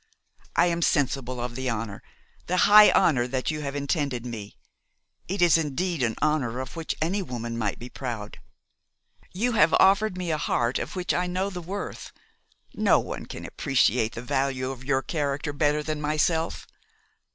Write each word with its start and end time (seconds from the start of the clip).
I 0.55 0.65
am 0.65 0.81
sensible 0.81 1.39
of 1.39 1.53
the 1.55 1.69
honour, 1.69 2.01
the 2.47 2.57
high 2.65 2.89
honour 2.91 3.27
that 3.27 3.51
you 3.51 3.61
have 3.61 3.75
intended 3.75 4.25
me. 4.25 4.57
It 5.27 5.43
is 5.43 5.59
indeed 5.59 6.01
an 6.01 6.15
honour 6.23 6.59
of 6.59 6.75
which 6.75 6.95
any 7.03 7.21
woman 7.21 7.55
might 7.55 7.77
be 7.77 7.87
proud. 7.87 8.39
You 9.31 9.51
have 9.51 9.75
offered 9.75 10.17
me 10.17 10.31
a 10.31 10.39
heart 10.39 10.79
of 10.79 10.95
which 10.95 11.13
I 11.13 11.27
know 11.27 11.51
the 11.51 11.61
worth. 11.61 12.11
No 12.73 12.97
one 12.99 13.27
can 13.27 13.45
appreciate 13.45 14.13
the 14.15 14.23
value 14.23 14.71
of 14.71 14.83
your 14.83 15.03
character 15.03 15.53
better 15.53 15.83
than 15.83 16.01
myself. 16.01 16.65